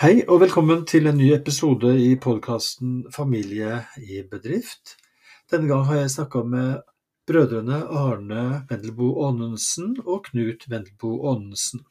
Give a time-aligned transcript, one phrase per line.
[0.00, 4.94] Hei og velkommen til en ny episode i podkasten Familie i bedrift.
[5.52, 6.78] Denne gang har jeg snakka med
[7.28, 11.82] brødrene Arne Vendelbo Aanensen og Knut Vendelbo Aanensen.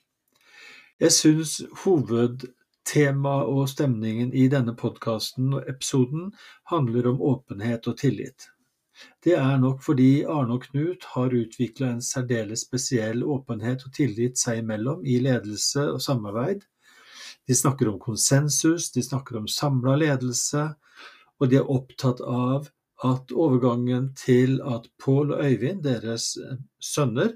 [0.98, 1.54] Jeg syns
[1.84, 6.32] hovedtemaet og stemningen i denne podkasten og episoden
[6.74, 8.50] handler om åpenhet og tillit.
[9.22, 14.42] Det er nok fordi Arne og Knut har utvikla en særdeles spesiell åpenhet og tillit
[14.42, 16.66] seg imellom i ledelse og samarbeid
[17.50, 20.68] de snakker om konsensus, de snakker om samla ledelse,
[21.42, 22.68] og de er opptatt av
[23.02, 27.32] at overgangen til at Pål og Øyvind, deres eh, sønner,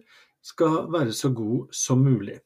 [0.46, 2.38] skal være så god som mulig.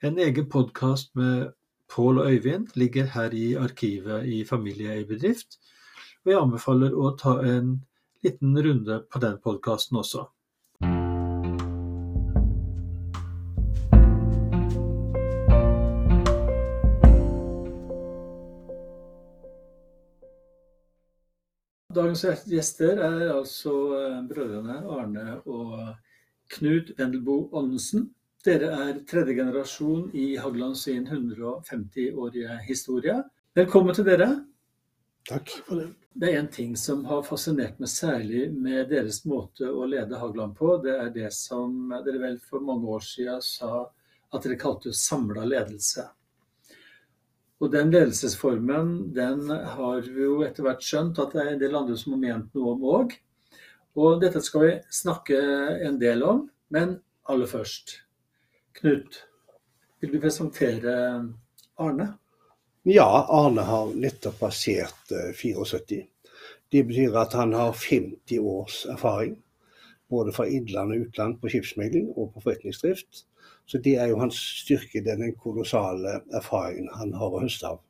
[0.00, 1.52] En egen podkast med
[1.92, 5.58] Pål og Øyvind ligger her i arkivet i Familie i bedrift,
[6.24, 7.82] og jeg anbefaler å ta en
[8.24, 10.24] liten runde på den podkasten også.
[22.14, 25.72] Dagens gjester er altså eh, brødrene Arne og
[26.54, 28.04] Knut Vendelbo Aanensen.
[28.46, 33.16] Dere er tredje generasjon i Hagland sin 150-årige historie.
[33.58, 34.28] Velkommen til dere.
[35.26, 35.88] Takk for det.
[36.14, 40.54] Det er en ting som har fascinert meg særlig med deres måte å lede Hagland
[40.54, 40.76] på.
[40.86, 43.88] Det er det som dere vel for mange år siden sa
[44.30, 46.06] at dere kalte samla ledelse.
[47.64, 51.76] Og den ledelsesformen den har vi jo etter hvert skjønt at det er en del
[51.78, 53.14] andre som har ment noe om òg.
[53.96, 55.38] Og dette skal vi snakke
[55.86, 56.42] en del om.
[56.74, 56.98] Men
[57.30, 58.02] aller først,
[58.76, 59.22] Knut,
[60.02, 60.94] vil du presentere
[61.80, 62.08] Arne?
[62.84, 66.02] Ja, Arne har nettopp passert 74.
[66.02, 66.08] Eh,
[66.74, 69.38] det betyr at han har 50 års erfaring.
[70.12, 73.24] Både fra innland og utland på skipsmegling og på forretningsdrift.
[73.66, 77.82] Så det er jo hans styrke, den kolossale erfaringen han har å høste av.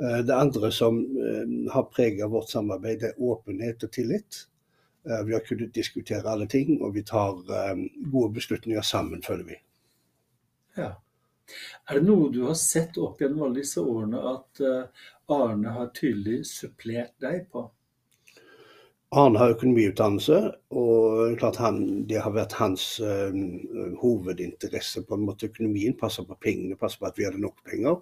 [0.00, 4.42] Eh, det andre som eh, har preget vårt samarbeid, det er åpenhet og tillit.
[5.08, 7.40] Eh, vi har kunnet diskutere alle ting, og vi tar
[8.12, 9.58] gode beslutninger sammen, føler vi.
[10.76, 10.92] Ja.
[11.88, 14.60] Er det noe du har sett opp gjennom alle disse årene at
[15.32, 17.66] Arne har tydelig supplert deg på?
[19.12, 20.36] Arne har økonomiutdannelse,
[20.72, 23.34] og klart han, det har vært hans uh,
[24.00, 25.02] hovedinteresse.
[25.04, 27.98] på en måte Økonomien passer på pengene, passer på at vi hadde nok penger.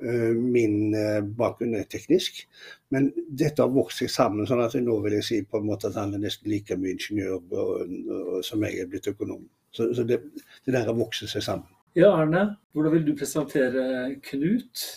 [0.00, 2.40] Uh, min uh, bakgrunn er teknisk,
[2.88, 4.48] men dette har vokst seg sammen.
[4.48, 6.96] sånn at nå vil jeg si på en måte at han er nesten like mye
[6.96, 9.44] ingeniør og, og, som jeg er blitt økonom.
[9.76, 10.22] Så, så det,
[10.64, 11.68] det der har vokst seg sammen.
[11.98, 14.88] Ja, Arne, hvordan vil du presentere Knut?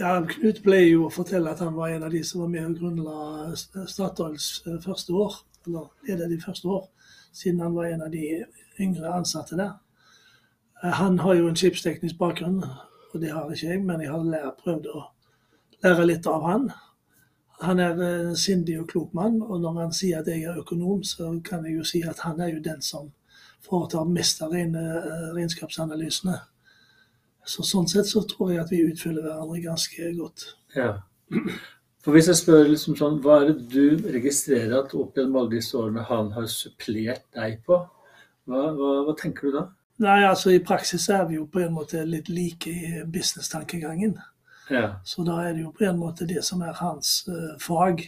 [0.00, 2.64] Ja, Knut ble jo å fortelle at han var en av de som var med
[2.64, 5.34] og grunnla Statoils eh, første år.
[5.66, 6.86] Eller ledet de første år,
[7.32, 8.44] siden han var en av de
[8.80, 9.74] yngre ansatte der.
[10.82, 12.62] Eh, han har jo en skipsteknisk bakgrunn,
[13.12, 15.04] og det har ikke jeg, men jeg har lært, prøvd å
[15.84, 16.70] lære litt av han.
[17.62, 21.04] Han er en sindig og klok mann, og når han sier at jeg er økonom,
[21.06, 23.12] så kan jeg jo si at han er jo den som
[23.62, 26.40] foretar mest av eh, regnskapsanalysene.
[27.44, 30.44] Så sånn sett så tror jeg at vi utfyller hverandre ganske godt.
[30.76, 30.94] Ja.
[32.02, 35.56] For Hvis jeg spør liksom sånn, hva er det du registrerer at opp gjennom alle
[35.56, 37.78] disse årene han har supplert deg på?
[38.50, 39.62] Hva, hva, hva, tenker du da?
[40.02, 44.16] Nei, altså I praksis er vi jo på en måte litt like i business-tankegangen.
[44.72, 44.96] Ja.
[45.06, 48.02] Så da er det jo på en måte det som er hans uh, fag,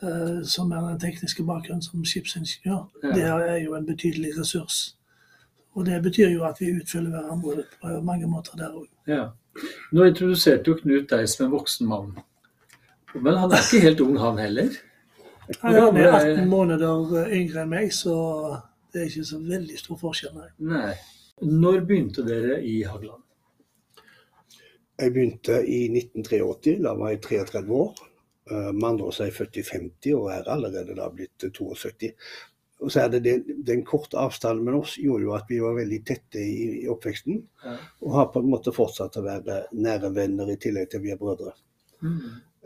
[0.00, 2.86] uh, som er den tekniske bakgrunnen som skipsingeniør.
[3.02, 3.12] Ja.
[3.12, 4.94] Det er jo en betydelig ressurs.
[5.78, 8.88] Og det betyr jo at vi utfyller hverandre på mange måter der òg.
[9.06, 9.28] Ja.
[9.94, 12.10] Nå introduserte jo Knut deg som en voksen mann.
[13.14, 14.74] Men han er ikke helt ung, han heller?
[15.62, 18.14] Han er 18 måneder yngre enn meg, så
[18.92, 20.50] det er ikke så veldig stor forskjell, nei.
[20.76, 20.92] nei.
[21.40, 23.22] Når begynte dere i Hagland?
[25.00, 26.76] Jeg begynte i 1983.
[26.84, 28.02] Da var jeg 33 år.
[28.50, 32.10] Eh, med andre ord er jeg født i 50 og er allerede da blitt 72
[32.80, 35.76] og så er det den, den korte avstanden med oss gjorde jo at vi var
[35.76, 37.42] veldig tette i, i oppveksten.
[37.64, 37.74] Ja.
[38.06, 41.20] Og har på en måte fortsatt å være nære venner i tillegg til vi er
[41.20, 41.52] brødre.
[42.00, 42.16] Mm.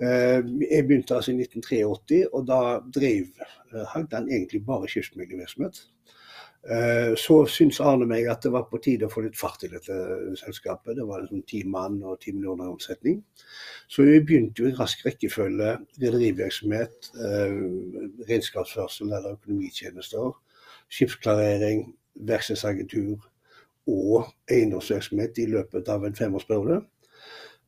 [0.02, 2.60] Uh, jeg begynte altså i 1983, og da
[2.94, 5.82] drev uh, Hagdan egentlig bare skipsmeglervirksomhet.
[5.82, 6.23] Uh,
[7.20, 9.96] så syns Arne meg at det var på tide å få litt fart i dette
[10.40, 10.94] selskapet.
[10.96, 13.18] Det var liksom ti mann og ti millioner omsetning.
[13.88, 17.58] Så vi begynte jo i rask rekkefølge rederivirksomhet, eh,
[18.30, 20.32] regnskapsførsel eller økonomitjenester,
[20.88, 21.84] skipsklarering,
[22.14, 23.20] verkstedsagentur
[23.90, 26.80] og eiendomsvirksomhet i løpet av en femårsperiode.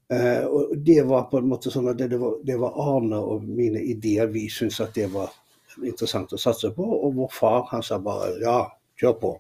[0.09, 3.45] Eh, og det var på en måte sånn at det, var, det var Arne og
[3.45, 5.35] mine ideer vi syntes at det var
[5.83, 6.87] interessant å satse på.
[6.87, 8.61] Og vår far han sa bare ja,
[9.01, 9.33] kjør på.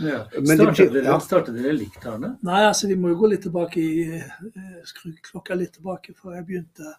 [0.00, 0.22] Ja.
[0.38, 1.18] Men Startet, dere, ja.
[1.20, 2.36] startet dere likt, Arne?
[2.46, 6.36] Nei, altså vi må jo gå litt tilbake i eh, Skru klokka litt tilbake, for
[6.36, 6.94] jeg begynte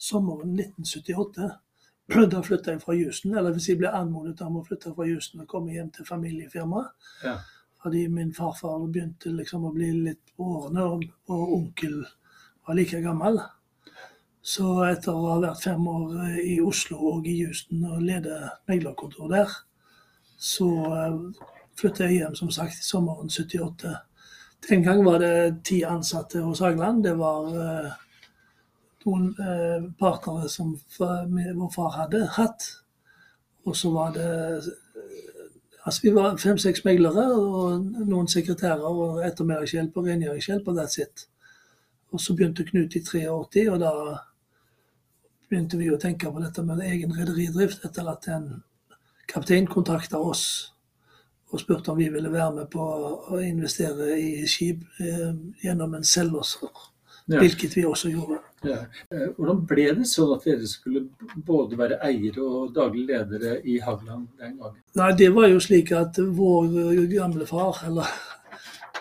[0.00, 1.50] sommeren 1978.
[2.32, 5.44] Da flytta jeg fra Houston, eller hvis jeg ble anmodet om å flytte fra Houston
[5.44, 7.10] og komme hjem til familiefirmaet.
[7.20, 7.34] Ja.
[7.82, 12.00] Fordi min farfar begynte liksom å bli litt på årene, og, og onkel
[12.66, 13.38] var like gammel.
[14.40, 18.40] Så etter å ha vært fem år i Oslo og i Houston og lede
[18.70, 19.52] meglerkontor der,
[20.38, 23.94] så flytta flyttet jeg hjem som sagt sommeren 78.
[24.68, 27.04] Den gang var det ti ansatte hos Hageland.
[27.04, 27.92] Det var eh,
[29.06, 32.66] noen eh, partnere som vår far hadde hatt.
[33.66, 34.74] Og så var det eh,
[35.88, 41.22] Altså vi var fem-seks meglere og noen sekretærer og ettermiddagshjelp og rengjøringshjelp, og that's it.
[42.12, 43.92] Og så begynte Knut i 83, og da
[45.48, 48.50] begynte vi å tenke på dette med egen rederidrift etter at en
[49.28, 50.44] kaptein kontakta oss
[51.52, 52.84] og spurte om vi ville være med på
[53.32, 55.30] å investere i skip eh,
[55.64, 56.68] gjennom en selvlåser,
[57.28, 57.40] Ja.
[57.40, 58.38] hvilket vi også gjorde.
[58.64, 58.78] Ja.
[59.12, 61.06] Eh, Hvordan ble det sånn at dere skulle
[61.46, 64.76] både være eiere og daglig ledere i Hagland den gangen?
[64.96, 68.08] Nei, det var jo slik at vår gamle far, eller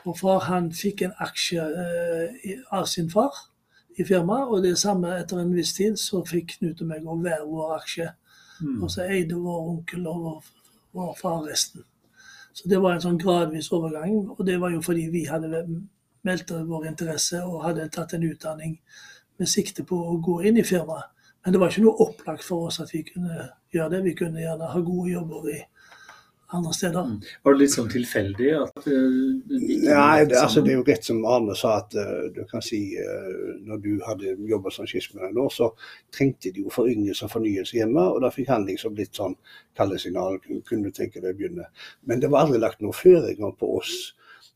[0.06, 3.32] vår far, han fikk en aksje eh, av sin far
[3.98, 7.16] i firmaet, og det samme etter en viss tid så fikk Knut og meg å
[7.20, 8.10] hver vår aksje.
[8.62, 8.82] Mm.
[8.84, 10.50] Og så eide vår onkel og vår,
[10.98, 11.86] vår far resten.
[12.58, 15.62] Så det var en sånn gradvis overgang, og det var jo fordi vi hadde
[16.26, 18.80] meldt vår interesse og hadde tatt en utdanning
[19.38, 21.14] med sikte på å gå inn i firmaet.
[21.46, 24.00] Men det var ikke noe opplagt for oss at vi kunne gjøre det.
[24.04, 25.60] Vi kunne gjerne ha gode jobber i
[26.56, 27.10] andre steder.
[27.44, 29.16] Var det litt sånn tilfeldig at uh,
[29.50, 32.64] det Nei, det, altså, det er jo rett som Arne sa, at uh, du kan
[32.64, 35.72] si uh, når du hadde jobba som skismedlem, nå, så
[36.16, 39.36] trengte de jo foryngelse og fornyelse hjemme, og da fikk han liksom litt sånn
[39.78, 41.68] kallesignal, kunne du tenke deg å begynne.
[42.08, 43.98] Men det var aldri lagt noen føringer på oss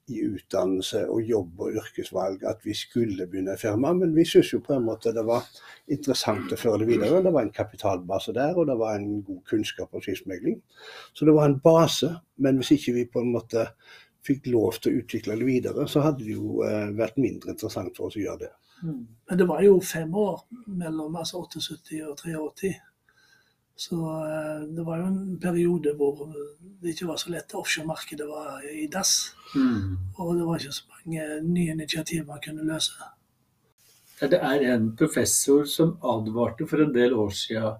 [0.09, 4.53] i utdannelse og jobb og yrkesvalg at vi skulle begynne i firma, men vi syntes
[4.53, 5.45] jo på en måte det var
[5.94, 7.21] interessant å føre det videre.
[7.24, 10.59] Det var en kapitalbase der, og det var en god kunnskap om skipsmegling.
[11.13, 13.68] Så det var en base, men hvis ikke vi på en måte
[14.25, 17.95] fikk lov til å utvikle det videre, så hadde det jo eh, vært mindre interessant
[17.98, 18.51] for oss å gjøre det.
[18.81, 19.01] Mm.
[19.30, 22.74] Men det var jo fem år mellom altså 78 og 83.
[23.81, 26.19] Så eh, det var jo en periode hvor
[26.81, 27.55] det ikke var så lett.
[27.57, 29.31] Offshoremarkedet var i dass.
[29.55, 29.95] Mm.
[30.21, 33.09] Og det var ikke så mange nye initiativ man kunne løse.
[34.21, 37.79] Det er en professor som advarte for en del år siden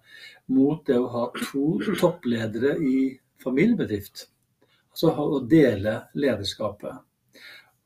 [0.50, 3.12] mot det å ha to toppledere i
[3.44, 4.25] familiebedrift.
[4.89, 6.98] Altså å dele lederskapet.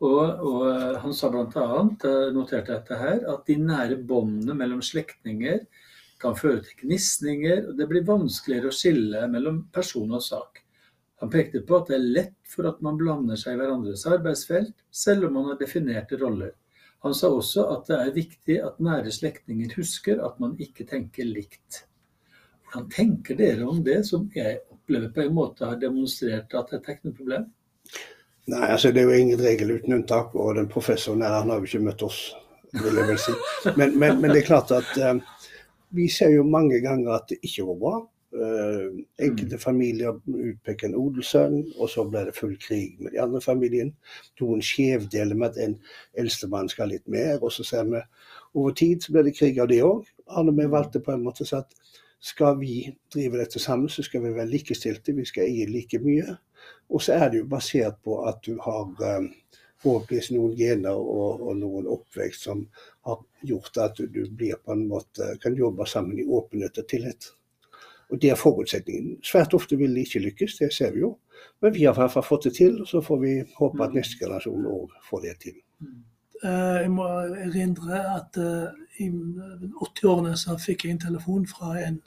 [0.06, 1.68] Og, og han sa bl.a.,
[2.32, 5.66] noterte jeg dette her, at de nære båndene mellom slektninger
[6.26, 10.62] kan føre til gnisninger, og det blir vanskeligere å skille mellom person og sak.
[11.24, 14.76] Han pekte på at det er lett for at man blander seg i hverandres arbeidsfelt,
[14.92, 16.52] selv om man har definerte roller.
[17.06, 21.28] Han sa også at det er viktig at nære slektninger husker at man ikke tenker
[21.30, 21.84] likt.
[22.66, 26.82] Hvordan tenker dere om det, som jeg opplever på en måte har demonstrert at det
[26.82, 27.44] er ikke noe?
[28.52, 31.62] Nei, altså det er jo ingen regel uten unntak, og den professoren her, han har
[31.62, 32.20] jo ikke møtt oss,
[32.74, 33.38] vil jeg vel si.
[33.78, 35.22] Men, men, men det er klart at eh,
[35.96, 37.96] vi ser jo mange ganger at det ikke går bra.
[38.36, 43.40] Uh, enkelte familier utpeker en odelssønn, og så blir det full krig med de andre
[43.42, 43.94] familien.
[44.42, 45.78] Noen skjevdeler med at en
[46.20, 48.02] eldstemann skal litt mer, og så ser vi
[48.56, 50.04] over tid så blir det krig av det òg.
[50.36, 51.72] Arne vi valgte på en måte så at
[52.26, 56.38] skal vi drive dette sammen, så skal vi være likestilte, vi skal eie like mye.
[56.90, 59.28] Og så er det jo basert på at du har eh,
[59.86, 62.66] forhåpentligvis noen gener og, og noen oppvekst som
[63.06, 67.30] har gjort at du, blir på en måte kan jobbe sammen i åpenhet og tillit.
[68.10, 69.20] Og Det er forutsetningen.
[69.26, 71.16] Svært ofte vil det ikke lykkes, det ser vi jo.
[71.62, 73.96] Men vi har i hvert fall fått det til, og så får vi håpe at
[73.98, 75.56] neste generasjon òg får det til.
[76.44, 77.08] Eh, Jeg må
[77.48, 78.68] erindre at eh,
[79.02, 81.98] i 80-årene så fikk jeg en telefon fra en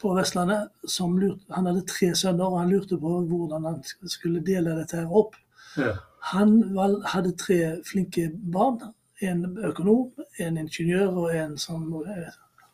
[0.00, 4.42] på Vestlandet som lurte, han hadde tre sønner, og han lurte på hvordan han skulle
[4.46, 5.34] dele dette her opp.
[5.76, 5.96] Ja.
[6.32, 8.78] Han val- hadde tre flinke barn.
[9.20, 12.28] En økonom, en ingeniør og en som eh,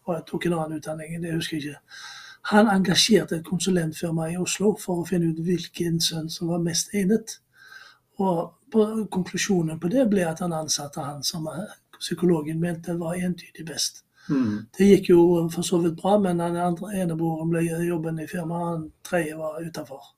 [0.04, 1.22] og jeg tok en annen utdanning.
[1.22, 1.78] det husker jeg ikke.
[2.52, 6.92] Han engasjerte et konsulentfirma i Oslo for å finne ut hvilken sønn som var mest
[6.94, 7.38] egnet.
[8.20, 13.16] Og på, konklusjonen på det ble at han ansatte han som eh, psykologen mente var
[13.16, 14.03] entydig best.
[14.28, 14.66] Mm.
[14.78, 18.78] Det gikk jo for så vidt bra, men den andre enebroren ble jobben i firmaet,
[18.78, 20.14] den tredje var utafor.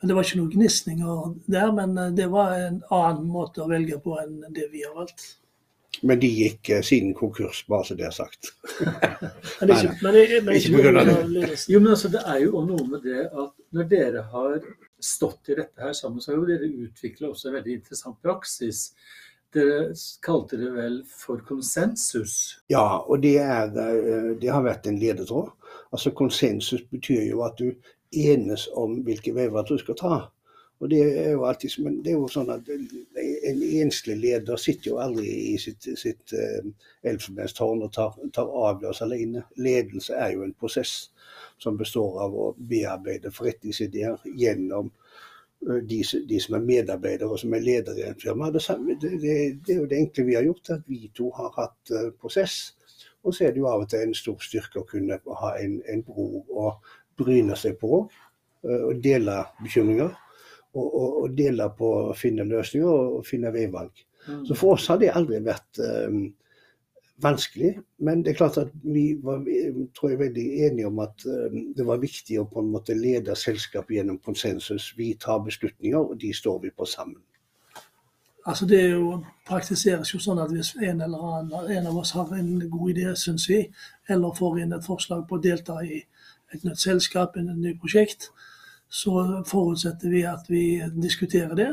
[0.00, 3.68] Men Det var ikke noen gnisninger der, men eh, det var en annen måte å
[3.70, 5.36] velge på enn det vi har valgt.
[6.02, 8.50] Men de gikk eh, siden konkurs, bare så det er sagt.
[9.60, 11.58] Men ikke, men, men Ikke det.
[11.70, 14.56] Jo, men altså, det er jo også noe med det at når dere har
[15.02, 18.80] stått i dette her sammen, så har jo dere utvikla også en veldig interessant praksis.
[19.52, 19.92] Dere
[20.24, 22.58] kalte det vel for konsensus?
[22.72, 25.50] Ja, og det, er, eh, det har vært en ledetråd.
[25.92, 27.74] Altså Konsensus betyr jo at du
[28.12, 30.16] enes om hvilke veier du skal ta.
[30.82, 34.96] Og det er jo alltid det er jo sånn at En enslig leder sitter jo
[34.98, 36.64] aldri i sitt, sitt uh,
[37.06, 39.44] elfenbenstårn og tar, tar avgjørelser alene.
[39.62, 41.12] Ledelse er jo en prosess
[41.62, 44.90] som består av å bearbeide forretningsideer gjennom
[45.62, 48.50] de, de, som er medarbeidere og som er ledere i en firma.
[48.54, 48.62] Det,
[49.02, 52.08] det, det, er jo det enkle vi har gjort, at vi to har hatt uh,
[52.18, 52.74] prosess.
[53.22, 55.78] Og så er det jo av og til en stor styrke å kunne ha en,
[55.88, 56.74] en bror å
[57.18, 58.02] bryne seg på
[58.62, 60.12] og dele bekymringer
[60.72, 63.90] og, og, og dele på å finne løsninger og, finne veivalg.
[64.26, 64.44] Mm.
[64.48, 66.24] Så for oss har det aldri vært um,
[67.22, 67.72] vanskelig.
[67.98, 69.42] Men det er klart at vi var
[69.96, 73.36] tror jeg, veldig enige om at um, det var viktig å på en måte lede
[73.38, 74.92] selskapet gjennom konsensus.
[74.98, 77.22] Vi tar beslutninger, og de står vi på sammen.
[78.46, 82.32] Altså Det jo, praktiseres jo sånn at hvis en eller annen en av oss har
[82.34, 83.60] en god idé, syns vi,
[84.10, 86.00] eller får inn et forslag på å delta i
[86.52, 88.32] et nytt selskap, et nytt prosjekt,
[88.92, 90.64] så forutsetter vi at vi
[90.98, 91.70] diskuterer det.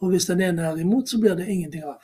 [0.00, 2.00] Og hvis den ene er imot, så blir det ingenting av.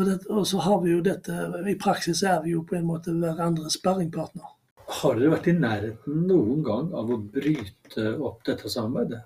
[0.00, 1.34] Og, det, og, så har vi jo dette
[1.68, 4.54] I praksis er vi jo på en måte hverandres sparringpartner.
[5.00, 9.20] Har dere vært i nærheten noen gang av å bryte opp dette samarbeidet?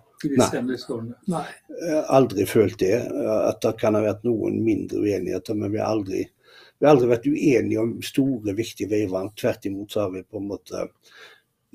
[1.28, 1.36] Nei.
[1.36, 1.44] Nei.
[1.78, 2.96] Jeg har aldri følt det.
[3.04, 7.10] At det kan ha vært noen mindre uenigheter, men vi har aldri, vi har aldri
[7.12, 9.30] vært uenige om store, viktige veivalg.
[9.40, 10.88] Tvert imot så har vi på en måte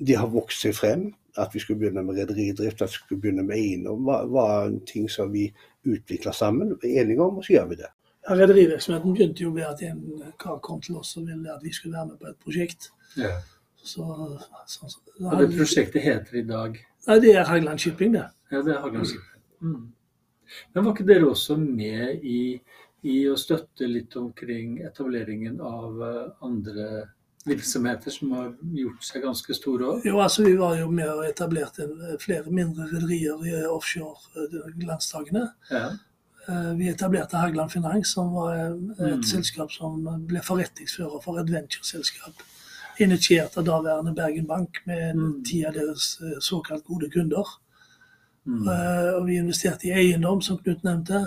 [0.00, 3.44] De har vokst seg frem at vi skulle begynne med rederidrift, at vi skulle begynne
[3.46, 5.46] med eiendom, var, var en ting som vi
[5.86, 6.74] utvikla sammen.
[6.82, 7.90] Enige om, og så gjør vi det.
[8.28, 10.02] Rederivirksomheten begynte jo med at en
[10.38, 12.90] kar kom til oss og ville at vi skulle være med på et prosjekt.
[13.16, 13.38] Ja.
[13.80, 14.04] Så,
[14.68, 16.76] så, så, og det prosjektet heter i dag?
[17.06, 18.26] Nei, Det er Hagland Shipping, det.
[18.52, 19.42] Ja, det er Hagland Shipping.
[19.60, 19.88] Mm.
[20.74, 22.60] Men var ikke dere også med i,
[23.08, 26.86] i å støtte litt omkring etableringen av eh, andre
[27.48, 30.04] virksomheter som har gjort seg ganske store òg?
[30.04, 31.88] Jo, altså vi var jo med og etablerte
[32.20, 35.46] flere mindre rederier i offshore-glansdagene.
[35.70, 35.86] Ja.
[36.50, 39.22] Eh, vi etablerte Hagland Finans, som var et mm.
[39.22, 42.42] selskap som ble forretningsfører for et ventureselskap.
[43.00, 45.36] Initiert av daværende Bergen Bank med mm.
[45.46, 47.46] ti av deres eh, såkalt gode kunder.
[48.46, 48.66] Mm.
[48.66, 51.22] Eh, og vi investerte i eiendom, som Knut nevnte.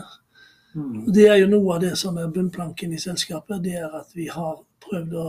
[0.73, 1.13] Mm.
[1.13, 3.63] Det er jo noe av det som er bunnplanken i selskapet.
[3.63, 5.27] Det er at vi har prøvd å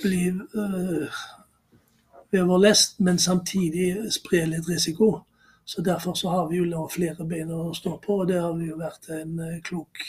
[0.00, 1.20] bli uh,
[2.30, 5.20] ved vår lest, men samtidig spre litt risiko.
[5.70, 8.56] Så Derfor så har vi jo nå flere bein å stå på, og det har
[8.58, 10.00] jo vært en uh, klok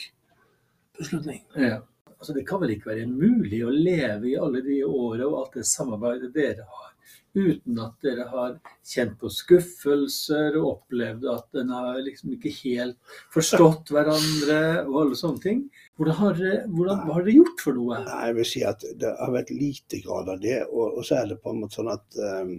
[0.98, 1.44] beslutning.
[1.53, 1.84] Ja.
[2.15, 5.60] Altså, det kan vel ikke være mulig å leve i alle de åra og alt
[5.60, 6.89] det samarbeidet dere har
[7.38, 8.56] uten at dere har
[8.89, 15.20] kjent på skuffelser og opplevd at en har liksom ikke helt forstått hverandre og alle
[15.20, 15.62] sånne ting.
[16.00, 16.41] Hvordan har,
[16.74, 18.01] hvordan, hva har dere gjort for noe?
[18.10, 20.60] Nei, jeg vil si at Det har vært lite grad av det.
[20.72, 22.58] Og, og så er det på en måte sånn at um,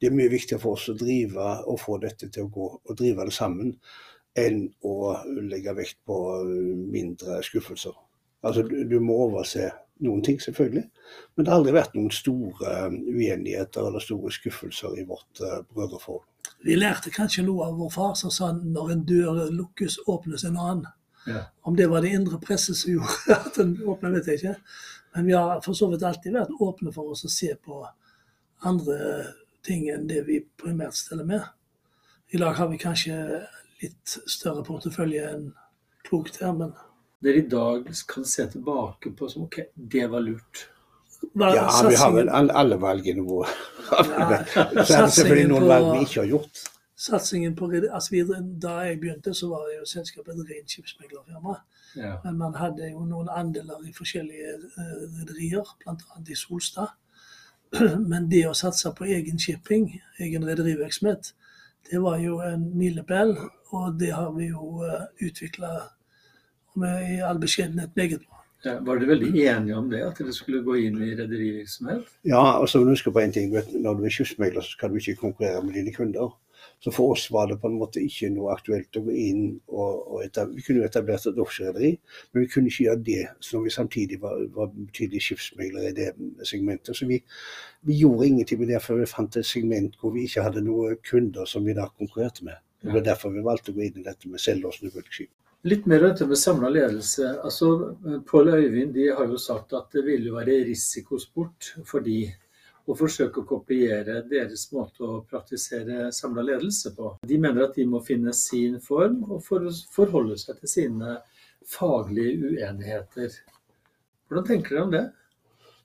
[0.00, 2.98] det er mye viktigere for oss å drive og få dette til å gå, og
[2.98, 3.74] drive det sammen,
[4.34, 5.14] enn å
[5.46, 6.18] legge vekt på
[6.90, 7.94] mindre skuffelser.
[8.44, 9.70] Altså, du, du må overse
[10.04, 10.84] noen ting, selvfølgelig.
[11.34, 15.60] Men det har aldri vært noen store um, uenigheter eller store skuffelser i vårt uh,
[15.70, 16.26] brødreforhold.
[16.64, 20.58] Vi lærte kanskje noe av vår far som sa når en dør lukkes, åpnes en
[20.58, 20.90] annen.
[21.28, 21.46] Ja.
[21.64, 24.56] Om det var det indre presset som gjorde at den åpna, vet jeg ikke.
[25.14, 27.84] Men vi har for så vidt alltid vært åpne for oss å se på
[28.66, 28.98] andre
[29.64, 31.44] ting enn det vi primært steller med.
[32.34, 33.16] I dag har vi kanskje
[33.82, 35.48] litt større portefølje enn
[36.04, 36.74] klokt her, men
[37.24, 40.68] dere i dag kan se tilbake på som ok, det var lurt?
[41.34, 43.48] ja, vi har vel alle valgene våre.
[43.90, 46.64] Ja, så er det selvfølgelig noen valg vi ikke har gjort.
[47.04, 51.56] Satsingen på, altså Da jeg begynte, så var jo selskapet et rent skipsmeglerfirma.
[51.96, 52.18] Ja.
[52.24, 56.22] Men man hadde jo noen andeler i forskjellige uh, rederier, bl.a.
[56.28, 56.94] i Solstad.
[58.10, 59.88] Men det å satse på egen shipping,
[60.22, 61.32] egen rederivirksomhet,
[61.90, 63.36] det var jo en milepæl.
[63.74, 65.72] Og det har vi jo eh, utvikla
[66.80, 68.42] med i all beskjedenhet meget bra.
[68.64, 72.06] Ja, var dere veldig enige om det, at dere skulle gå inn i rederivirksomhet?
[72.24, 73.52] Ja, og så husk på en ting.
[73.52, 76.32] Når du er skipsmegler, så skal du ikke konkurrere med dine kunder.
[76.82, 79.92] Så for oss var det på en måte ikke noe aktuelt å gå inn og,
[80.14, 81.92] og etablere, Vi kunne jo etablert et offshorerederi,
[82.32, 86.10] men vi kunne ikke gjøre det når vi samtidig var, var betydelige skipsmeglere i det
[86.44, 86.96] segmentet.
[86.96, 87.22] Så vi,
[87.88, 91.00] vi, gjorde ingenting med det før vi fant et segment hvor vi ikke hadde noen
[91.08, 92.60] kunder som vi da konkurrerte med.
[92.84, 95.32] Det var derfor vi valgte å gå inn i dette med selvlåsende bulkskip.
[95.64, 97.30] Litt mer dette med samla ledelse.
[97.40, 97.68] Altså,
[98.28, 102.26] Pål Øyvind de har jo sagt at det ville være risikosport for de
[102.84, 107.14] og forsøke å kopiere deres måte å praktisere samla ledelse på.
[107.24, 111.18] De mener at de må finne sin form og forholde seg til sine
[111.64, 113.38] faglige uenigheter.
[114.28, 115.04] Hvordan tenker dere om det?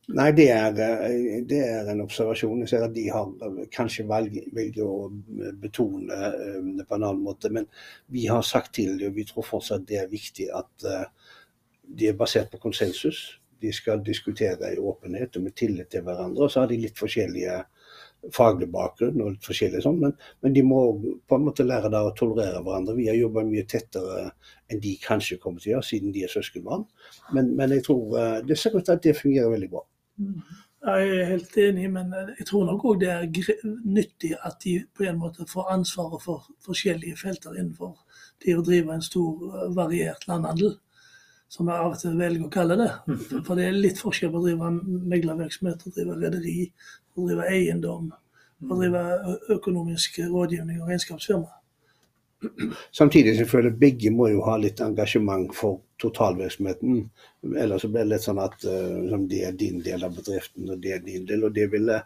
[0.10, 2.64] Nei, det er, eh, det er, en observasjon.
[2.64, 3.30] Jeg ser at de har
[3.72, 5.12] kanskje velger å
[5.62, 7.52] betone eh, det på en annen måte.
[7.54, 7.70] Men
[8.10, 11.04] vi har sagt til dem, og vi tror fortsatt det er viktig, at det
[11.90, 13.40] de er basert på konsensus.
[13.62, 16.46] De skal diskutere i åpenhet og med tillit til hverandre.
[16.46, 17.58] Og så har de litt forskjellige
[18.36, 20.14] faglig bakgrunn og litt forskjellig sånn, men,
[20.44, 22.98] men, de må på en måte lære å tolerere hverandre.
[22.98, 24.26] Vi har jobba mye tettere
[24.70, 26.84] enn de kanskje kommer til å gjøre, siden de er søskenbarn.
[27.36, 29.86] Men, men jeg tror det ser ut til at det fungerer veldig bra.
[30.80, 33.26] Jeg er helt enig, men jeg tror nok òg det er
[33.84, 37.98] nyttig at de på en måte får ansvaret for forskjellige felter innenfor
[38.46, 40.78] det å drive en stor, eh, variert landhandel.
[41.50, 42.90] Som jeg av og til velger å kalle det.
[43.10, 43.44] Mhm.
[43.46, 44.72] For det er litt forskjell på å drive
[45.14, 46.72] meglervirksomhet, å drive rederi,
[47.18, 48.76] å drive eiendom, å mhm.
[48.84, 49.04] drive
[49.58, 51.59] økonomisk rådgivning og regnskapsfirma.
[52.96, 57.02] Samtidig selvfølgelig, begge må jo ha litt engasjement for totalvirksomheten.
[57.60, 60.80] Ellers så blir det litt sånn at uh, det er din del av bedriften, og
[60.84, 61.44] det er din del.
[61.48, 61.98] Og det ville,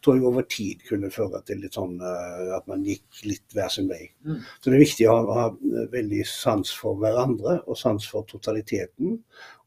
[0.00, 3.68] tror jeg, over tid kunne føre til litt sånn uh, at man gikk litt hver
[3.72, 4.06] sin vei.
[4.24, 4.40] Mm.
[4.40, 9.18] Så det er viktig å ha, ha, veldig sans for hverandre, og sans for totaliteten.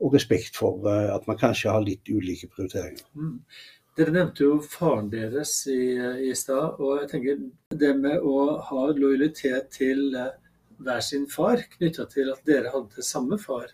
[0.02, 3.06] Og respekt for uh, at man kanskje har litt ulike prioriteringer.
[3.14, 3.38] Mm.
[3.96, 5.96] Dere nevnte jo faren deres i,
[6.28, 6.82] i stad.
[6.84, 7.46] Og jeg tenker
[7.80, 10.34] det med å ha lojalitet til eh,
[10.84, 13.72] hver sin far, knytta til at dere hadde samme far.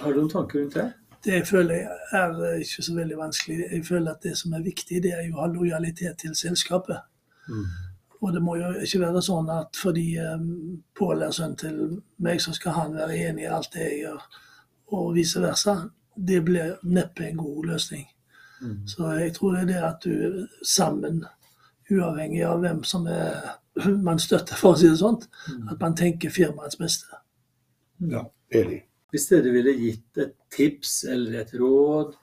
[0.00, 0.88] Har du noen tanker rundt det?
[1.20, 3.58] Det føler jeg er ikke så veldig vanskelig.
[3.66, 7.02] Jeg føler at det som er viktig, det er jo å ha lojalitet til selskapet.
[7.50, 7.66] Mm.
[8.20, 11.76] Og det må jo ikke være sånn at fordi um, Pål er sønn til
[12.24, 14.24] meg, så skal han være enig i alt det jeg gjør,
[14.96, 15.76] og vice versa.
[16.16, 18.08] Det blir neppe en god løsning.
[18.60, 18.76] Mm.
[18.86, 21.24] Så jeg tror det er det at du sammen,
[21.90, 23.56] uavhengig av hvem som er,
[24.08, 25.66] man støtter, for å si det sånt, mm.
[25.74, 27.20] at man tenker firmaets beste.
[28.00, 28.84] Ja, enig.
[29.10, 32.14] Hvis dere ville gitt et tips eller et råd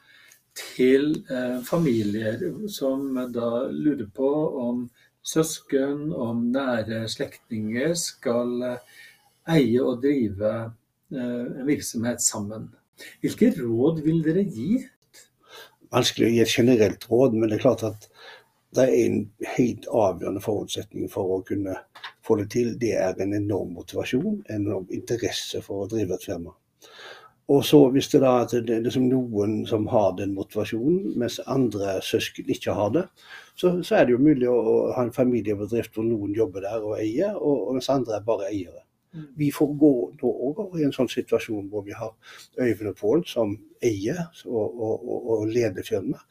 [0.57, 2.39] til eh, familier
[2.71, 4.29] som da lurer på
[4.63, 4.85] om
[5.27, 8.95] søsken, om nære slektninger skal eh,
[9.57, 12.69] eie og drive eh, en virksomhet sammen,
[13.21, 14.79] hvilke råd vil dere gi
[15.93, 18.09] vanskelig å gi et generelt råd, men det er klart at
[18.75, 19.19] det er en
[19.55, 21.77] helt avgjørende forutsetning for å kunne
[22.27, 22.73] få det til.
[22.79, 26.53] Det er en enorm motivasjon, en enorm interesse for å drive et firma.
[27.47, 31.39] Og så hvis det da at det er liksom noen som har den motivasjonen, mens
[31.47, 33.05] andre søsken ikke har det,
[33.55, 36.83] så, så er det jo mulig å, å, ha en familiebedrift hvor noen jobber der
[36.83, 38.83] og eier, og, og mens andre er bare eiere.
[39.37, 42.13] Vi får gå da over i en sånn situasjon hvor vi har
[42.59, 46.23] Øyvind og Pål som eier og, og, og, leder firmaet.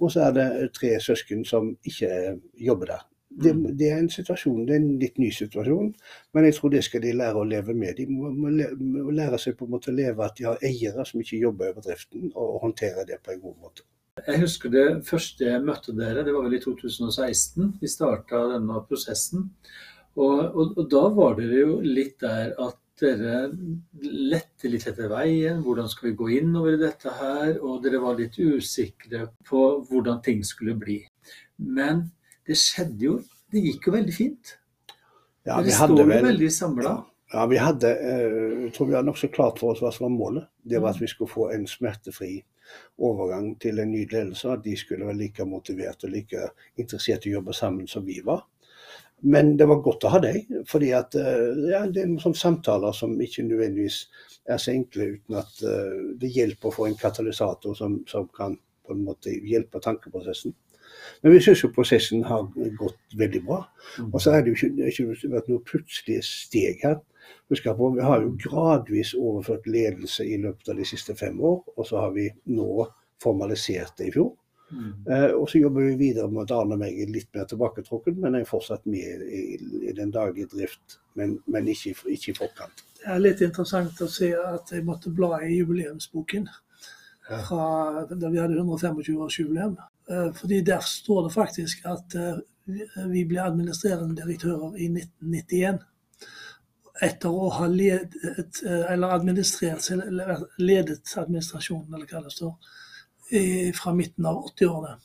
[0.00, 3.04] Og så er det tre søsken som ikke jobber der.
[3.34, 3.64] Det, mm.
[3.78, 5.88] det, er en situasjon, det er en litt ny situasjon,
[6.36, 7.96] men jeg tror det skal de lære å leve med.
[7.98, 11.22] De må, må lære seg på en måte å leve at de har eiere som
[11.22, 13.88] ikke jobber i bedriften, og håndtere det på en god måte.
[14.22, 17.72] Jeg husker det første jeg møtte dere, det var vel i 2016.
[17.80, 19.48] Vi starta denne prosessen.
[20.14, 23.48] Og, og, og, da var dere jo litt der at dere
[24.04, 25.62] lette litt etter veien.
[25.64, 27.56] Hvordan skal vi gå innover i dette her?
[27.58, 31.00] Og dere var litt usikre på hvordan ting skulle bli.
[31.58, 32.06] Men
[32.46, 33.20] det skjedde jo
[33.54, 34.56] Det gikk jo veldig fint.
[35.46, 36.94] Ja, dere står jo vel, veldig samla.
[37.30, 38.32] Ja, vi hadde eh,
[38.64, 40.48] jeg tror vi hadde nokså klart for oss hva som var målet.
[40.62, 42.32] Det var at vi skulle få en smertefri
[42.98, 44.50] overgang til en ny ledelse.
[44.50, 46.48] At de skulle være like motiverte og like
[46.80, 48.42] interessert i å jobbe sammen som vi var.
[49.24, 52.92] Men det var godt å ha deg, fordi at eh, ja, det er sånne samtaler
[52.96, 54.02] som ikke nødvendigvis
[54.52, 58.58] er så enkle, uten at uh, det hjelper å få en katalysator som, som, kan
[58.84, 60.52] på en måte hjelpe tankeprosessen.
[61.22, 62.44] Men vi syns jo prosessen har
[62.76, 63.62] gått veldig bra.
[63.96, 64.10] Mm.
[64.10, 67.00] Og så er det jo ikke, ikke vært noe plutselige steg her.
[67.48, 71.62] Husk på, Vi har jo gradvis overført ledelse i løpet av de siste fem år,
[71.64, 72.84] og så har vi nå
[73.24, 74.34] formalisert det i fjor.
[75.10, 78.38] Eh, og så jobber vi videre med at Arne meg er litt mer tilbaketrukken, men
[78.38, 79.44] jeg er fortsatt med i,
[79.90, 82.84] i den daglige drift, men, men ikke, ikke, i forkant.
[82.98, 86.48] Det er litt interessant å se at jeg måtte bla i jubileumsboken
[87.24, 87.66] fra
[88.10, 89.76] da vi hadde 125-årsjubileum.
[90.10, 92.38] Eh, fordi der står det faktisk at eh,
[93.12, 95.82] vi ble administrerende direktører i 1991
[97.02, 99.88] etter å ha ledet, eller administrert,
[100.62, 102.54] ledet administrasjonen, eller hva det står,
[103.74, 104.98] fra midten av 80-årene.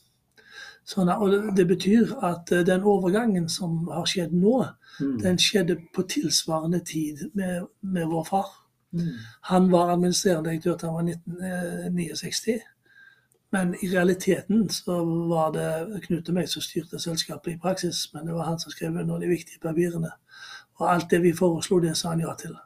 [0.90, 4.56] Sånn, og Det betyr at eh, den overgangen som har skjedd nå,
[4.98, 5.20] mm.
[5.22, 8.50] den skjedde på tilsvarende tid med, med vår far.
[8.98, 9.12] Mm.
[9.52, 12.58] Han var administrerende direktør til han var 1969.
[13.54, 14.98] Men i realiteten så
[15.30, 18.08] var det Knut og meg som styrte selskapet i praksis.
[18.14, 20.12] Men det var han som skrev under de viktige papirene.
[20.80, 22.58] Og alt det vi foreslo, det sa han ja til.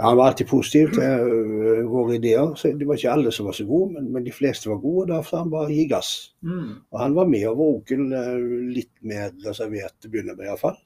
[0.00, 2.54] Han var alltid positiv til øh, våre ideer.
[2.54, 5.02] så Det var ikke alle som var så gode, men, men de fleste var gode.
[5.02, 6.34] og Derfor han bare gi gass.
[6.40, 6.74] Mm.
[6.90, 10.46] Og han var med, og vår onkel øh, litt mer reservert til å begynne med
[10.46, 10.78] iallfall.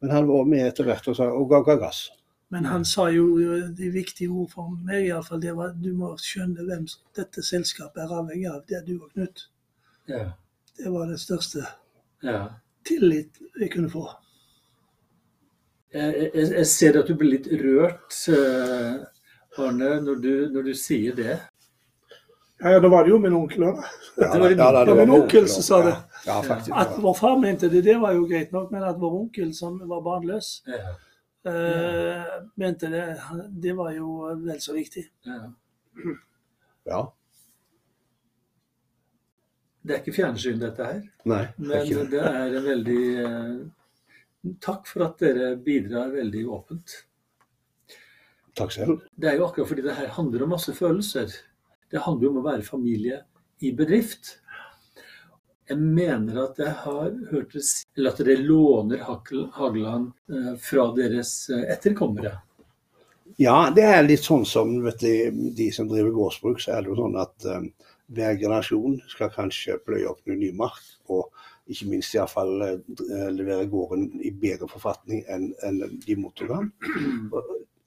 [0.00, 2.06] Men han var med etter hvert og, sa, og ga, ga gass.
[2.54, 5.42] Men han sa jo øh, de viktige ord for meg, iallfall.
[5.42, 6.86] Det var du må skjønne hvem
[7.16, 8.60] dette selskapet er avhengig av.
[8.68, 9.48] Det er du og Knut.
[10.08, 10.28] Ja.
[10.78, 11.64] Det var det største
[12.22, 12.44] ja.
[12.86, 14.08] tillit vi kunne få.
[15.94, 19.04] Jeg, jeg, jeg ser at du blir litt rørt, eh,
[19.62, 21.36] Arne, når du, når du sier det.
[22.64, 23.78] Ja, ja, da var det jo min onkel òg.
[24.18, 25.94] Ja, Det var din- ja, det var min onkel som sa det.
[26.26, 26.74] Ja, ja faktisk.
[26.82, 29.78] At vår far mente det, det var jo greit nok, men at vår onkel, som
[29.90, 30.94] var barnløs, Ja.
[31.50, 32.24] eh,
[32.56, 33.04] mente det,
[33.62, 35.06] det var jo vel så viktig.
[35.26, 35.40] Ja.
[36.86, 37.02] Ja.
[39.84, 41.00] Det er ikke fjernsyn, dette her.
[41.28, 41.42] Nei.
[41.58, 42.10] det er Men ikke det.
[42.10, 43.56] det er en veldig eh,
[44.64, 46.96] Takk for at dere bidrar veldig åpent.
[48.54, 49.02] Takk selv.
[49.16, 51.32] Det er jo akkurat fordi det her handler om masse følelser.
[51.90, 53.22] Det handler jo om å være familie
[53.64, 54.36] i bedrift.
[55.64, 60.90] Jeg mener at jeg har hørt dere si Eller at dere låner Hageland eh, fra
[60.96, 62.34] deres eh, etterkommere.
[63.40, 66.92] Ja, det er litt sånn som vet du, de som driver gårdsbruk, så er det
[66.92, 67.70] jo sånn at um,
[68.14, 71.32] hver generasjon skal kanskje pløye opp noe ny mark, og
[71.70, 76.70] ikke minst iallfall uh, levere gården i bedre forfatning enn enn de mottok den.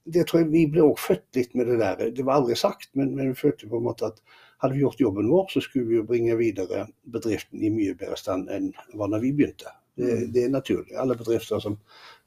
[0.08, 2.12] Det tror jeg Vi ble også født litt med det der.
[2.16, 4.22] Det var aldri sagt, men, men vi følte på en måte at
[4.63, 8.18] hadde vi gjort jobben vår, så skulle vi jo bringe videre bedriften i mye bedre
[8.18, 9.74] stand enn var da vi begynte.
[9.98, 10.96] Det, det er naturlig.
[10.98, 11.78] Alle bedrifter som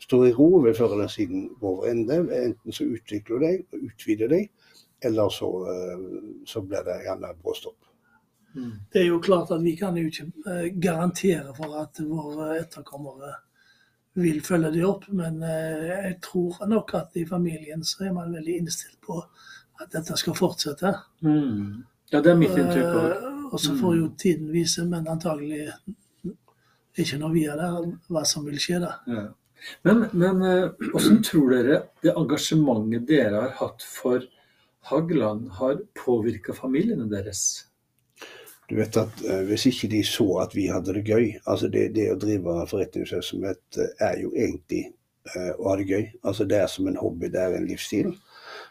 [0.03, 2.21] står i ro, vil før eller siden gå over ende.
[2.35, 4.41] Enten så utvikler de, og utvider de,
[5.07, 6.03] eller så, eh,
[6.47, 7.79] så blir det gjerne bråstopp.
[8.55, 8.73] Mm.
[8.93, 13.35] Det er jo klart at vi kan jo ikke eh, garantere for at våre etterkommere
[14.21, 18.35] vil følge det opp, men eh, jeg tror nok at i familien så er man
[18.35, 19.21] veldig innstilt på
[19.81, 20.91] at dette skal fortsette.
[21.23, 21.85] Mm.
[22.11, 23.11] Ja, det er mitt inntrykk òg.
[23.15, 25.73] Eh, Og så får jo tiden vise, men antagelig
[26.99, 28.93] ikke når vi er der, hva som vil skje da.
[29.11, 29.25] Ja.
[29.85, 30.45] Men, men
[30.93, 34.23] hvordan tror dere det engasjementet dere har hatt for
[34.89, 37.43] Hagland, har påvirka familiene deres?
[38.71, 41.89] Du vet at eh, Hvis ikke de så at vi hadde det gøy altså Det,
[41.97, 44.85] det å drive forretningsvirksomhet eh, er jo egentlig
[45.35, 46.05] uh, å ha det gøy.
[46.23, 48.13] Altså Det er som en hobby, det er en livsstil.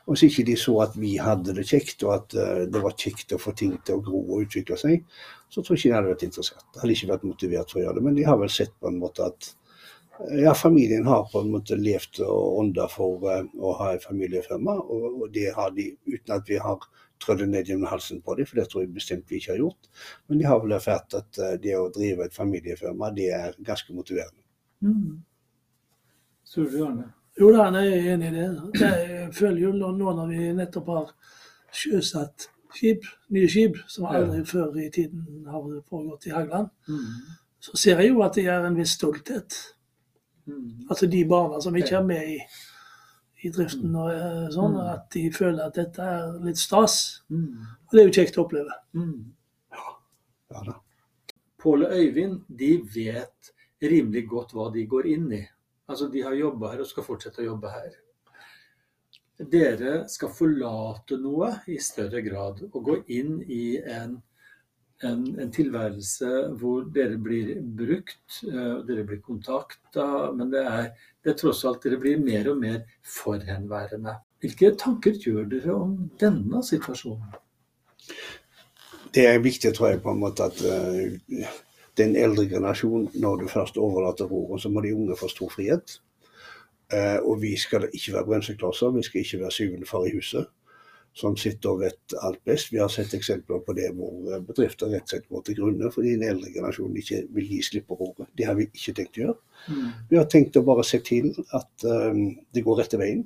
[0.08, 2.96] Og Hvis ikke de så at vi hadde det kjekt, og at uh, det var
[2.98, 5.04] kjekt å få ting til å gro og utvikle seg,
[5.52, 6.66] så tror jeg ikke de hadde vært interessert.
[6.74, 8.06] De hadde ikke vært motivert for å gjøre det.
[8.08, 9.52] Men de har vel sett på en måte at
[10.36, 15.30] ja, familien har på en måte levd og ånda for å ha et familiefirma, og
[15.32, 16.84] det har de uten at vi har
[17.20, 19.62] trødd det ned gjennom halsen på dem, for det tror jeg bestemt vi ikke har
[19.64, 19.90] gjort.
[20.28, 23.96] Men de har vel erfart at eh, det å drive et familiefirma, det er ganske
[23.96, 24.44] motiverende.
[24.82, 25.18] Mm.
[26.56, 27.10] Du, Arne?
[27.40, 28.48] Jo da, jeg er enig i det.
[28.80, 31.12] Jeg føler jo nå når vi nettopp har
[31.76, 37.36] sjøsatt skip, nye skip, som aldri før i tiden har pågått i Hagland, Mm.
[37.60, 39.56] så ser jeg jo at det er en viss stolthet.
[40.48, 40.88] Mm.
[40.90, 42.40] Altså de barna som ikke er med i,
[43.44, 44.90] i driften og eh, sånn, Mm.
[44.94, 47.22] at de føler at dette er litt stas.
[47.30, 47.62] Mm.
[47.88, 48.76] Og det er jo kjekt å oppleve.
[48.94, 49.32] Mm.
[50.52, 50.76] Ja da.
[51.60, 55.42] Pål og Øyvind de vet rimelig godt hva de går inn i.
[55.90, 57.92] Altså De har jobba her og skal fortsette å jobbe her.
[59.40, 64.18] Dere skal forlate noe i større grad og gå inn i en,
[65.08, 70.90] en, en tilværelse hvor dere blir brukt, eh, dere blir kontakta, men det er,
[71.26, 74.16] det tross alt dere blir mer og mer forhenværende.
[74.40, 77.34] Hvilke tanker gjør dere om denne situasjonen?
[79.14, 81.50] Det er viktig, tror jeg, på en måte at eh,
[81.98, 86.00] den eldre generasjon, når du først overlater roret, så må de unge få stor frihet.
[86.94, 90.48] Uh, og vi skal ikke være bremseklosser, vi skal ikke være syvende far i huset,
[91.20, 92.72] som sitter og vet alt best.
[92.72, 95.92] Vi har sett eksempler på det hvor eh, bedrifter rett og slett går til grunne
[95.94, 98.30] fordi den eldre generasjonen ikke vil gi slipp på roret.
[98.38, 99.38] Det har vi ikke tenkt å gjøre.
[100.10, 102.24] Vi har tenkt å bare se til at um,
[102.56, 103.26] det går rette veien.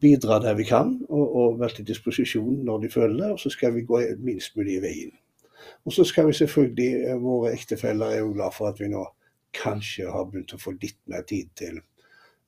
[0.00, 3.30] Bidra der vi kan, og, og være til disposisjon når de føler det.
[3.34, 5.14] Og så skal vi gå minst mulig i veien.
[5.88, 9.02] Og så skal vi selvfølgelig, eh, våre ektefeller er jo glad for at vi nå
[9.56, 11.80] kanskje har begynt å få litt mer tid til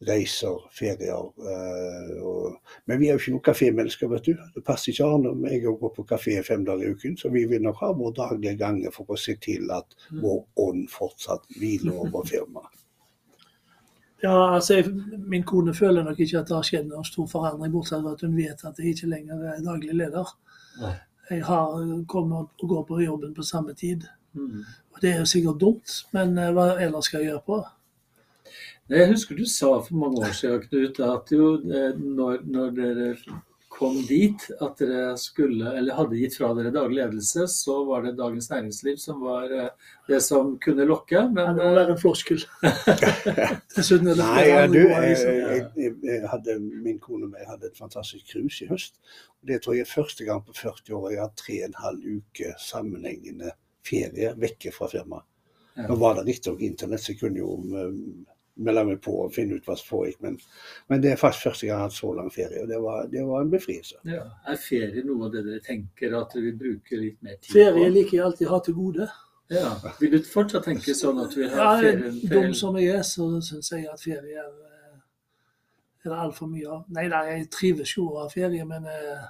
[0.07, 1.31] reiser, ferier.
[1.43, 4.35] eh, og, men vi er jo ikke noen kafémennesker, vet du.
[4.55, 7.33] Det passer ikke an om jeg går gå på kafé fem dager i uken, så
[7.35, 11.49] vi vil nok ha vår daglige gange for å se til at vår ånd fortsatt
[11.59, 12.75] hviler over firmaet.
[14.19, 14.91] Ja, altså, jeg,
[15.31, 18.25] Min kone føler nok ikke at det har skjedd noen stor forandring, bortsett fra at
[18.27, 20.33] hun vet at jeg ikke lenger er daglig leder.
[20.81, 20.95] Nei.
[21.31, 21.77] jeg har,
[22.11, 24.09] kommer og går på jobben på samme tid.
[24.35, 24.65] Mm.
[24.95, 27.61] Og Det er jo sikkert dumt, men eh, hva ellers skal jeg gjøre på?
[28.89, 33.11] Jeg husker du sa for mange år siden, Knut, at jo, eh, når, når dere
[33.79, 38.17] kom dit at dere skulle, eller hadde gitt fra dere daglig ledelse, så var det
[38.19, 39.69] Dagens Næringsliv som var eh,
[40.09, 41.21] det som kunne lokke.
[41.29, 42.41] Det Men må eh, være en floskel.
[43.77, 47.29] Dessuten er det Nei, flere ja, andre du, jeg, jeg, jeg, jeg hadde, min kone
[47.29, 48.99] og meg hadde et fantastisk cruise i høst.
[49.47, 52.09] Det tror jeg er første gang på 40 år jeg har tre og en halv
[52.17, 53.53] uke sammenhengende
[53.87, 55.29] ferie vekke fra firmaet.
[55.77, 55.87] Ja.
[55.87, 57.53] Nå var det riktignok internett, så jeg kunne jo
[58.59, 60.37] um, melde meg på og finner ut hva som foregikk, men,
[60.91, 63.07] men det er faktisk første gang jeg har hatt så lang ferie, og det var,
[63.13, 63.97] det var en befrielse.
[64.09, 67.55] ja, er ferie noe av det dere tenker at dere vil bruke litt mer tid
[67.55, 67.95] Ferie på?
[67.97, 69.09] liker jeg alltid ha til gode.
[69.49, 69.73] Ja.
[70.01, 72.13] Vil du fortsatt tenke sånn at vi har ferie?
[72.13, 74.99] Ja, Dum som jeg er, så syns jeg at ferie er, eh,
[76.05, 76.85] er det altfor mye av.
[76.93, 79.27] Nei da, jeg trives jo å ha ferie, men eh,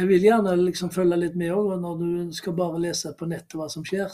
[0.00, 1.74] jeg vil gjerne liksom følge litt med òg.
[1.80, 4.10] Når du skal bare lese på nettet hva som skjer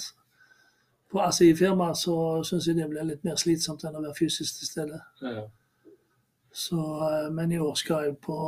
[1.11, 4.19] på, altså i firmaet, så syns jeg det blir litt mer slitsomt enn å være
[4.19, 5.01] fysisk til stede.
[5.25, 5.47] Ja.
[6.53, 8.39] Så, eh, men i år skal jeg på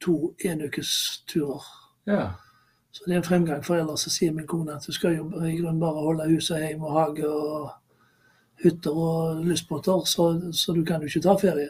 [0.00, 1.72] to enukesturer.
[2.06, 2.28] ja.
[2.98, 3.60] Så det er en fremgang.
[3.62, 6.64] For ellers så sier min kone at du skal jo i grunnen bare holde huset
[6.64, 7.68] hjemme og hage og
[8.64, 11.68] hytter og lystbåter, så, så du kan jo ikke ta ferie.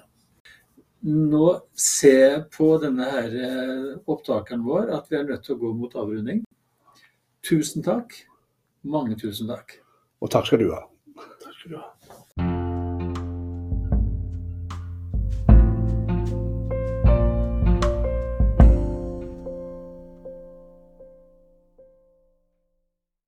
[1.05, 1.42] Nå
[1.79, 5.75] ser jeg på denne her eh, opptakeren vår at vi er nødt til å gå
[5.77, 6.40] mot avrunding.
[7.44, 8.16] Tusen takk.
[8.88, 9.77] Mange tusen takk.
[10.20, 10.83] Og takk skal du ha.
[11.42, 11.98] Takk skal du ha.